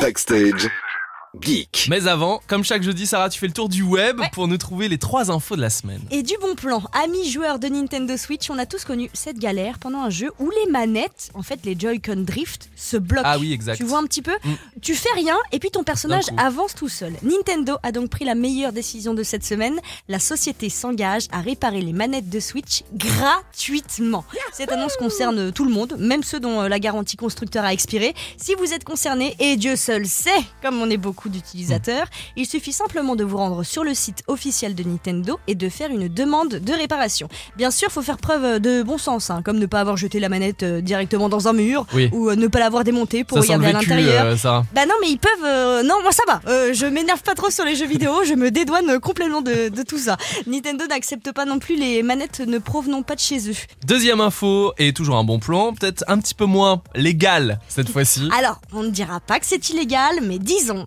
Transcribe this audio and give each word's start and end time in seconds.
Backstage. 0.00 0.68
Geek. 1.40 1.86
Mais 1.90 2.06
avant, 2.08 2.40
comme 2.46 2.64
chaque 2.64 2.82
jeudi, 2.82 3.06
Sarah, 3.06 3.28
tu 3.28 3.38
fais 3.38 3.46
le 3.46 3.52
tour 3.52 3.68
du 3.68 3.82
web 3.82 4.20
Ouais. 4.20 4.30
pour 4.32 4.48
nous 4.48 4.56
trouver 4.56 4.88
les 4.88 4.98
trois 4.98 5.30
infos 5.30 5.56
de 5.56 5.60
la 5.60 5.70
semaine. 5.70 6.00
Et 6.10 6.22
du 6.22 6.34
bon 6.40 6.54
plan, 6.54 6.82
amis 7.04 7.30
joueurs 7.30 7.58
de 7.58 7.68
Nintendo 7.68 8.16
Switch, 8.16 8.48
on 8.50 8.58
a 8.58 8.66
tous 8.66 8.84
connu 8.84 9.10
cette 9.12 9.38
galère 9.38 9.78
pendant 9.78 10.00
un 10.02 10.10
jeu 10.10 10.30
où 10.38 10.50
les 10.50 10.70
manettes, 10.70 11.30
en 11.34 11.42
fait 11.42 11.60
les 11.64 11.78
Joy-Con 11.78 12.24
Drift, 12.26 12.70
se 12.76 12.96
bloquent. 12.96 13.22
Ah 13.28 13.38
oui, 13.38 13.52
exact. 13.52 13.76
Tu 13.76 13.84
vois 13.84 13.98
un 13.98 14.04
petit 14.04 14.22
peu 14.22 14.32
Mm. 14.44 14.52
Tu 14.82 14.94
fais 14.94 15.12
rien 15.14 15.36
et 15.52 15.58
puis 15.58 15.70
ton 15.70 15.82
personnage 15.82 16.24
avance 16.36 16.74
tout 16.74 16.88
seul. 16.88 17.12
Nintendo 17.22 17.76
a 17.82 17.90
donc 17.92 18.10
pris 18.10 18.24
la 18.24 18.34
meilleure 18.34 18.72
décision 18.72 19.14
de 19.14 19.22
cette 19.22 19.44
semaine. 19.44 19.78
La 20.08 20.18
société 20.18 20.68
s'engage 20.68 21.24
à 21.32 21.40
réparer 21.40 21.80
les 21.80 21.92
manettes 21.92 22.28
de 22.28 22.38
Switch 22.40 22.82
gratuitement. 22.94 24.24
Cette 24.52 24.72
annonce 24.72 24.96
concerne 24.96 25.52
tout 25.52 25.64
le 25.64 25.70
monde, 25.72 25.96
même 25.98 26.22
ceux 26.22 26.40
dont 26.40 26.62
euh, 26.62 26.68
la 26.68 26.78
garantie 26.78 27.16
constructeur 27.16 27.64
a 27.64 27.72
expiré. 27.72 28.14
Si 28.36 28.54
vous 28.54 28.72
êtes 28.72 28.84
concerné, 28.84 29.34
et 29.38 29.56
Dieu 29.56 29.76
seul 29.76 30.06
sait, 30.06 30.30
comme 30.62 30.80
on 30.80 30.90
est 30.90 30.96
beaucoup 30.96 31.25
d'utilisateurs, 31.28 32.06
il 32.36 32.46
suffit 32.46 32.72
simplement 32.72 33.16
de 33.16 33.24
vous 33.24 33.36
rendre 33.36 33.62
sur 33.64 33.84
le 33.84 33.94
site 33.94 34.22
officiel 34.26 34.74
de 34.74 34.82
Nintendo 34.82 35.38
et 35.46 35.54
de 35.54 35.68
faire 35.68 35.90
une 35.90 36.08
demande 36.08 36.48
de 36.56 36.72
réparation. 36.72 37.28
Bien 37.56 37.70
sûr, 37.70 37.90
faut 37.90 38.02
faire 38.02 38.18
preuve 38.18 38.60
de 38.60 38.82
bon 38.82 38.98
sens, 38.98 39.30
hein, 39.30 39.42
comme 39.44 39.58
ne 39.58 39.66
pas 39.66 39.80
avoir 39.80 39.96
jeté 39.96 40.20
la 40.20 40.28
manette 40.28 40.62
euh, 40.62 40.80
directement 40.80 41.28
dans 41.28 41.48
un 41.48 41.52
mur 41.52 41.86
Oui. 41.94 42.08
ou 42.12 42.28
euh, 42.30 42.36
ne 42.36 42.46
pas 42.46 42.58
l'avoir 42.58 42.84
démontée 42.84 43.24
pour 43.24 43.38
Ça 43.38 43.44
sent 43.44 43.56
regarder 43.56 43.76
à 43.76 43.80
l'intérieur. 43.80 44.26
euh. 44.26 44.62
Bah 44.74 44.86
non, 44.86 44.94
mais 45.00 45.08
ils 45.10 45.18
peuvent. 45.18 45.30
euh, 45.44 45.82
Non, 45.82 45.96
moi 46.02 46.12
ça 46.12 46.22
va. 46.26 46.40
Euh, 46.48 46.72
je 46.74 46.86
m'énerve 46.86 47.22
pas 47.22 47.34
trop 47.34 47.50
sur 47.50 47.64
les 47.64 47.76
jeux 47.76 47.86
vidéo. 47.86 48.24
Je 48.24 48.34
me 48.34 48.50
dédouane 48.50 48.90
euh, 48.90 48.98
complètement 48.98 49.42
de, 49.42 49.68
de 49.68 49.82
tout 49.82 49.98
ça. 49.98 50.16
Nintendo 50.46 50.86
n'accepte 50.86 51.32
pas 51.32 51.44
non 51.44 51.58
plus 51.58 51.76
les 51.76 52.02
manettes 52.02 52.40
ne 52.40 52.58
provenant 52.58 53.02
pas 53.02 53.14
de 53.14 53.20
chez 53.20 53.50
eux. 53.50 53.54
Deuxième 53.86 54.20
info, 54.20 54.72
et 54.78 54.92
toujours 54.92 55.16
un 55.16 55.24
bon 55.24 55.38
plan, 55.38 55.72
peut-être 55.74 56.04
un 56.08 56.18
petit 56.18 56.34
peu 56.34 56.44
moins 56.44 56.82
légal 56.94 57.58
cette 57.68 57.88
fois-ci. 57.90 58.28
Alors, 58.36 58.60
on 58.72 58.82
ne 58.82 58.90
dira 58.90 59.20
pas 59.20 59.38
que 59.40 59.46
c'est 59.46 59.68
illégal, 59.70 60.16
mais 60.22 60.38
disons 60.38 60.86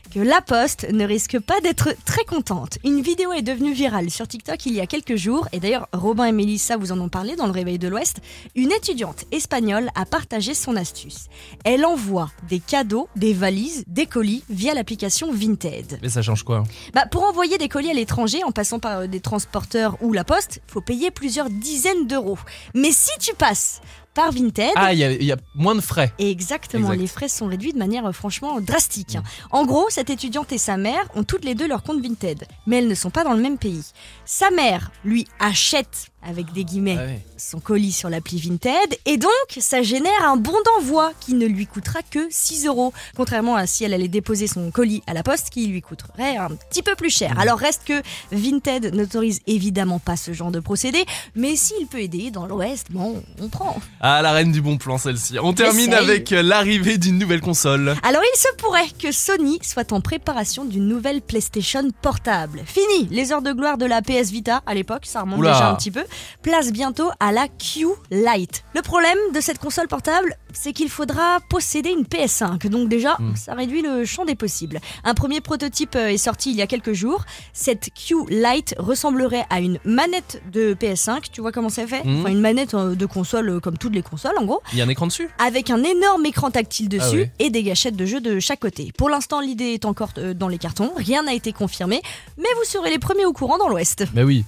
que 0.11 0.19
La 0.19 0.41
Poste 0.41 0.87
ne 0.91 1.05
risque 1.05 1.39
pas 1.39 1.59
d'être 1.61 1.95
très 2.05 2.25
contente. 2.25 2.77
Une 2.83 3.01
vidéo 3.01 3.31
est 3.31 3.41
devenue 3.41 3.71
virale 3.73 4.09
sur 4.09 4.27
TikTok 4.27 4.65
il 4.65 4.73
y 4.73 4.81
a 4.81 4.85
quelques 4.87 5.15
jours, 5.15 5.47
et 5.53 5.59
d'ailleurs 5.59 5.87
Robin 5.93 6.25
et 6.25 6.31
Mélissa 6.31 6.75
vous 6.77 6.91
en 6.91 6.99
ont 6.99 7.07
parlé 7.09 7.35
dans 7.35 7.45
le 7.45 7.51
Réveil 7.51 7.79
de 7.79 7.87
l'Ouest. 7.87 8.17
Une 8.55 8.71
étudiante 8.71 9.23
espagnole 9.31 9.89
a 9.95 10.05
partagé 10.05 10.53
son 10.53 10.75
astuce. 10.75 11.27
Elle 11.63 11.85
envoie 11.85 12.29
des 12.49 12.59
cadeaux, 12.59 13.07
des 13.15 13.33
valises, 13.33 13.83
des 13.87 14.05
colis 14.05 14.43
via 14.49 14.73
l'application 14.73 15.31
Vinted. 15.31 15.99
Mais 16.01 16.09
ça 16.09 16.21
change 16.21 16.43
quoi 16.43 16.63
Bah, 16.93 17.05
pour 17.09 17.23
envoyer 17.23 17.57
des 17.57 17.69
colis 17.69 17.89
à 17.89 17.93
l'étranger 17.93 18.43
en 18.43 18.51
passant 18.51 18.79
par 18.79 18.99
euh, 18.99 19.07
des 19.07 19.21
transporteurs 19.21 19.97
ou 20.01 20.11
la 20.13 20.23
poste, 20.25 20.61
faut 20.67 20.81
payer 20.81 21.09
plusieurs 21.11 21.49
dizaines 21.49 22.07
d'euros. 22.07 22.37
Mais 22.75 22.91
si 22.91 23.11
tu 23.19 23.33
passes 23.33 23.79
par 24.13 24.33
Vinted, 24.33 24.71
Ah, 24.75 24.91
il 24.91 24.99
y, 24.99 25.05
a- 25.05 25.11
il 25.13 25.23
y 25.23 25.31
a 25.31 25.37
moins 25.55 25.73
de 25.73 25.79
frais. 25.79 26.11
Exactement, 26.19 26.87
Exact. 26.89 27.01
les 27.01 27.07
frais 27.07 27.29
sont 27.29 27.47
réduits 27.47 27.71
de 27.71 27.77
manière 27.77 28.05
euh, 28.05 28.11
franchement 28.11 28.59
drastique. 28.59 29.17
En 29.51 29.65
gros, 29.65 29.85
cette 29.89 30.00
étudiante 30.09 30.51
et 30.51 30.57
sa 30.57 30.77
mère 30.77 31.05
ont 31.15 31.23
toutes 31.23 31.45
les 31.45 31.55
deux 31.55 31.67
leur 31.67 31.83
compte 31.83 32.01
Vinted, 32.01 32.45
mais 32.65 32.77
elles 32.77 32.87
ne 32.87 32.95
sont 32.95 33.09
pas 33.09 33.23
dans 33.23 33.33
le 33.33 33.41
même 33.41 33.57
pays. 33.57 33.83
Sa 34.25 34.49
mère 34.51 34.91
lui 35.03 35.27
achète, 35.39 36.10
avec 36.23 36.51
des 36.53 36.63
guillemets, 36.63 36.97
Ah 36.99 37.03
ouais. 37.05 37.19
son 37.37 37.59
colis 37.59 37.91
sur 37.91 38.09
l'appli 38.09 38.39
Vinted, 38.39 38.97
et 39.05 39.17
donc 39.17 39.31
ça 39.59 39.81
génère 39.81 40.23
un 40.23 40.37
bon 40.37 40.53
d'envoi 40.65 41.11
qui 41.19 41.33
ne 41.33 41.45
lui 41.45 41.65
coûtera 41.67 41.99
que 42.09 42.27
6 42.29 42.65
euros, 42.67 42.93
contrairement 43.15 43.55
à 43.55 43.65
si 43.67 43.83
elle 43.83 43.93
allait 43.93 44.07
déposer 44.07 44.47
son 44.47 44.71
colis 44.71 45.01
à 45.07 45.13
la 45.13 45.23
poste 45.23 45.49
qui 45.49 45.67
lui 45.67 45.81
coûterait 45.81 46.37
un 46.37 46.49
petit 46.49 46.81
peu 46.83 46.95
plus 46.95 47.09
cher. 47.09 47.37
Alors 47.39 47.57
reste 47.57 47.81
que 47.85 48.01
Vinted 48.31 48.93
n'autorise 48.93 49.41
évidemment 49.47 49.99
pas 49.99 50.15
ce 50.17 50.33
genre 50.33 50.51
de 50.51 50.59
procédé, 50.59 51.05
mais 51.35 51.55
s'il 51.55 51.87
peut 51.87 51.99
aider 52.01 52.31
dans 52.31 52.45
l'Ouest, 52.45 52.87
bon, 52.91 53.21
on 53.41 53.47
prend. 53.49 53.77
Ah, 53.99 54.21
la 54.21 54.31
reine 54.31 54.51
du 54.51 54.61
bon 54.61 54.77
plan 54.77 54.97
celle-ci. 54.97 55.37
On 55.39 55.53
termine 55.53 55.93
avec 55.93 56.29
l'arrivée 56.31 56.97
d'une 56.97 57.17
nouvelle 57.17 57.41
console. 57.41 57.95
Alors 58.03 58.21
il 58.35 58.37
se 58.39 58.47
pourrait 58.57 58.87
que 58.99 59.11
Sony 59.11 59.59
soit 59.61 59.91
en 59.93 60.01
préparation 60.01 60.65
d'une 60.65 60.87
nouvelle 60.87 61.21
PlayStation 61.21 61.83
portable. 62.01 62.61
Fini 62.65 63.07
les 63.09 63.31
heures 63.31 63.41
de 63.41 63.51
gloire 63.53 63.77
de 63.77 63.85
la 63.85 64.01
PS 64.01 64.31
Vita 64.31 64.61
à 64.65 64.73
l'époque, 64.73 65.05
ça 65.05 65.21
remonte 65.21 65.39
Oula. 65.39 65.53
déjà 65.53 65.69
un 65.69 65.75
petit 65.75 65.91
peu. 65.91 66.03
Place 66.41 66.71
bientôt 66.71 67.09
à 67.19 67.31
la 67.31 67.47
Q 67.47 67.87
Lite. 68.11 68.63
Le 68.75 68.81
problème 68.81 69.17
de 69.33 69.41
cette 69.41 69.59
console 69.59 69.87
portable, 69.87 70.35
c'est 70.53 70.73
qu'il 70.73 70.89
faudra 70.89 71.39
posséder 71.49 71.89
une 71.91 72.03
PS5. 72.03 72.67
Donc 72.67 72.89
déjà, 72.89 73.15
Hmm. 73.19 73.35
ça 73.35 73.53
réduit 73.53 73.81
le 73.81 74.05
champ 74.05 74.25
des 74.25 74.35
possibles. 74.35 74.79
Un 75.03 75.13
premier 75.13 75.41
prototype 75.41 75.95
euh, 75.95 76.07
est 76.07 76.17
sorti 76.17 76.51
il 76.51 76.57
y 76.57 76.61
a 76.61 76.67
quelques 76.67 76.93
jours. 76.93 77.23
Cette 77.53 77.89
Q 77.93 78.15
Lite 78.29 78.75
ressemblerait 78.77 79.45
à 79.49 79.59
une 79.59 79.79
manette 79.85 80.41
de 80.51 80.73
PS5. 80.73 81.25
Tu 81.31 81.41
vois 81.41 81.51
comment 81.51 81.69
c'est 81.69 81.87
fait 81.87 82.03
Hmm. 82.03 82.19
Enfin, 82.21 82.29
une 82.31 82.39
manette 82.41 82.73
euh, 82.73 82.95
de 82.95 83.05
console 83.05 83.49
euh, 83.49 83.59
comme 83.59 83.77
toutes 83.77 83.93
les 83.93 84.01
consoles 84.01 84.37
en 84.37 84.45
gros 84.45 84.61
Il 84.73 84.79
y 84.79 84.81
a 84.81 84.85
un 84.85 84.89
écran 84.89 85.07
dessus? 85.07 85.29
Avec 85.39 85.69
un 85.69 85.83
énorme 85.83 86.25
écran 86.25 86.49
tactile 86.51 86.89
dessus 86.89 87.03
Ah 87.11 87.15
ouais. 87.15 87.31
et 87.39 87.49
des 87.49 87.63
gâchettes 87.63 87.95
de 87.95 88.05
jeu 88.05 88.19
de 88.21 88.39
chaque 88.39 88.59
côté. 88.59 88.91
Pour 88.97 89.09
l'instant, 89.09 89.39
l'idée 89.41 89.73
est 89.73 89.85
encore 89.85 90.09
dans 90.35 90.47
les 90.47 90.57
cartons, 90.57 90.91
rien 90.95 91.23
n'a 91.23 91.33
été 91.33 91.53
confirmé, 91.53 92.01
mais 92.37 92.49
vous 92.57 92.65
serez 92.65 92.89
les 92.89 92.99
premiers 92.99 93.25
au 93.25 93.33
courant 93.33 93.57
dans 93.57 93.67
l'Ouest. 93.69 94.05
Bah 94.13 94.23
oui. 94.23 94.43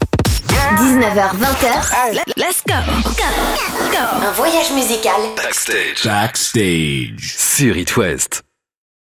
19h, 0.47 1.31
20h. 1.37 2.23
Let's 2.37 2.61
go. 2.61 2.75
Go. 3.17 3.91
Go. 3.91 4.27
Un 4.27 4.31
voyage 4.33 4.71
musical 4.73 5.35
Backstage. 5.35 6.03
Backstage. 6.03 7.35
Sur 7.37 7.77
It 7.77 7.95
West. 7.97 8.42